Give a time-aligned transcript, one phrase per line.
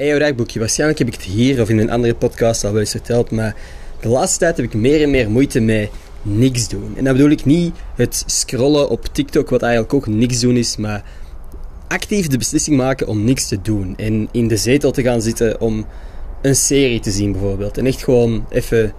[0.00, 2.90] Hey, Rijkboekje, waarschijnlijk heb ik het hier of in een andere podcast al wel eens
[2.90, 3.56] verteld, maar
[4.00, 5.90] de laatste tijd heb ik meer en meer moeite met
[6.22, 6.94] niks doen.
[6.96, 10.76] En dan bedoel ik niet het scrollen op TikTok, wat eigenlijk ook niks doen is,
[10.76, 11.04] maar
[11.88, 13.96] actief de beslissing maken om niks te doen.
[13.96, 15.86] En in de zetel te gaan zitten om
[16.42, 17.78] een serie te zien bijvoorbeeld.
[17.78, 18.92] En echt gewoon even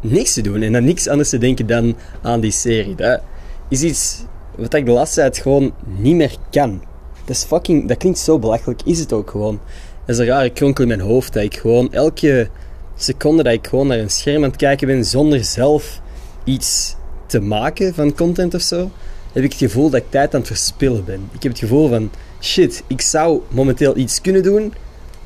[0.00, 2.94] niks te doen en dan niks anders te denken dan aan die serie.
[2.94, 3.20] Dat
[3.68, 4.24] is iets
[4.56, 6.82] wat ik de laatste tijd gewoon niet meer kan.
[7.24, 9.60] Dat is fucking, dat klinkt zo belachelijk, is het ook gewoon.
[10.06, 12.48] Dat is een rare kronkel in mijn hoofd dat ik gewoon elke
[12.96, 16.00] seconde dat ik gewoon naar een scherm aan het kijken ben zonder zelf
[16.44, 18.90] iets te maken van content of zo,
[19.32, 21.28] heb ik het gevoel dat ik tijd aan het verspillen ben.
[21.32, 24.74] Ik heb het gevoel van shit, ik zou momenteel iets kunnen doen.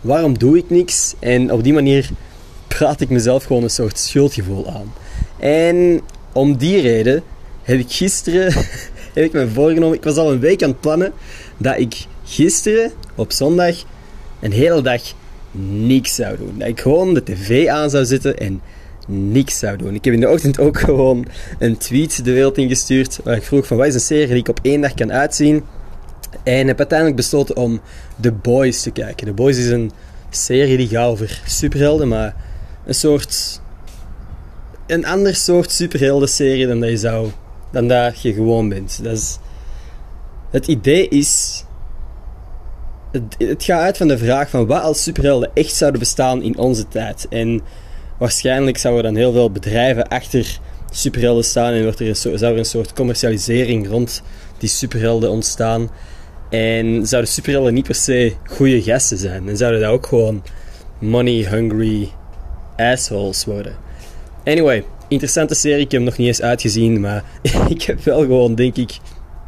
[0.00, 1.14] Waarom doe ik niks?
[1.18, 2.10] En op die manier
[2.68, 4.92] praat ik mezelf gewoon een soort schuldgevoel aan.
[5.38, 6.00] En
[6.32, 7.22] om die reden
[7.62, 8.52] heb ik gisteren
[9.14, 9.96] heb ik me voorgenomen.
[9.96, 11.12] Ik was al een week aan het plannen
[11.56, 13.74] dat ik gisteren op zondag
[14.44, 15.02] een hele dag
[15.60, 16.58] niks zou doen.
[16.58, 18.60] Dat ik gewoon de tv aan zou zetten en
[19.06, 19.94] niks zou doen.
[19.94, 21.26] Ik heb in de ochtend ook gewoon
[21.58, 24.48] een tweet de wereld ingestuurd waar ik vroeg van wat is een serie die ik
[24.48, 25.64] op één dag kan uitzien.
[26.42, 27.80] En heb uiteindelijk besloten om
[28.20, 29.26] The Boys te kijken.
[29.26, 29.92] The Boys is een
[30.30, 32.36] serie die gaat over superhelden, maar
[32.86, 33.62] een soort...
[34.86, 37.28] Een ander soort superhelden-serie dan dat je zou...
[37.70, 39.00] Dan dat je gewoon bent.
[39.02, 39.38] Dat is,
[40.50, 41.64] het idee is...
[43.14, 46.58] Het, het gaat uit van de vraag van wat als superhelden echt zouden bestaan in
[46.58, 47.26] onze tijd.
[47.30, 47.60] En
[48.18, 50.58] waarschijnlijk zouden dan heel veel bedrijven achter
[50.90, 54.22] superhelden staan en wordt er een, zou er een soort commercialisering rond
[54.58, 55.90] die superhelden ontstaan.
[56.50, 59.48] En zouden superhelden niet per se goede gasten zijn.
[59.48, 60.42] En zouden dat ook gewoon
[60.98, 62.10] money-hungry
[62.76, 63.76] assholes worden.
[64.44, 65.84] Anyway, interessante serie.
[65.84, 67.24] Ik heb hem nog niet eens uitgezien, maar
[67.68, 68.98] ik heb wel gewoon, denk ik...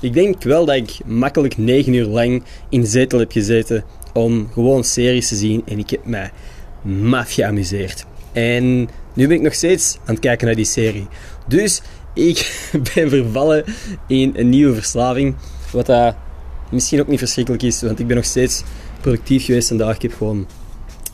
[0.00, 4.84] Ik denk wel dat ik makkelijk 9 uur lang in zetel heb gezeten om gewoon
[4.84, 5.62] series te zien.
[5.66, 6.30] En ik heb mij
[6.82, 8.04] maf geamuseerd.
[8.32, 11.06] En nu ben ik nog steeds aan het kijken naar die serie.
[11.48, 11.82] Dus
[12.14, 13.64] ik ben vervallen
[14.06, 15.34] in een nieuwe verslaving.
[15.72, 16.14] Wat dat
[16.70, 18.62] misschien ook niet verschrikkelijk is, want ik ben nog steeds
[19.00, 19.94] productief geweest vandaag.
[19.94, 20.46] Ik heb gewoon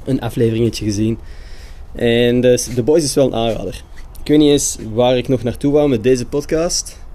[0.05, 1.19] een afleveringetje gezien.
[1.95, 3.85] En dus The Boys is wel een aanrader.
[4.21, 7.06] Ik weet niet eens waar ik nog naartoe wou met deze podcast.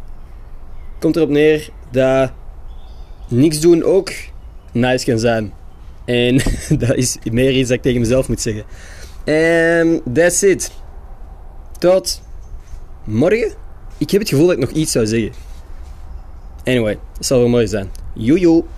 [1.01, 2.31] Komt erop neer dat
[3.27, 4.11] niks doen ook
[4.71, 5.53] nice kan zijn.
[6.05, 6.35] En
[6.79, 8.63] dat is meer iets dat ik tegen mezelf moet zeggen.
[9.23, 10.71] En that's it.
[11.79, 12.21] Tot
[13.03, 13.53] morgen.
[13.97, 15.31] Ik heb het gevoel dat ik nog iets zou zeggen.
[16.63, 17.91] Anyway, het zal wel mooi zijn.
[18.13, 18.63] Joejoe.